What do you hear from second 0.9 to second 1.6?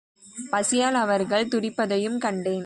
அவர்கள்